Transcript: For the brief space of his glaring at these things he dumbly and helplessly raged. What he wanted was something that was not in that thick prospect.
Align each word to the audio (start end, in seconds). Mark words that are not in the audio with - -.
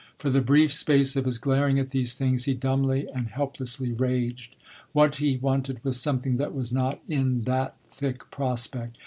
For 0.17 0.31
the 0.31 0.41
brief 0.41 0.73
space 0.73 1.15
of 1.15 1.25
his 1.25 1.37
glaring 1.37 1.77
at 1.77 1.91
these 1.91 2.15
things 2.15 2.45
he 2.45 2.55
dumbly 2.55 3.07
and 3.13 3.27
helplessly 3.27 3.91
raged. 3.91 4.55
What 4.93 5.17
he 5.17 5.37
wanted 5.37 5.83
was 5.83 6.01
something 6.01 6.37
that 6.37 6.55
was 6.55 6.71
not 6.71 7.01
in 7.07 7.43
that 7.43 7.75
thick 7.87 8.31
prospect. 8.31 8.97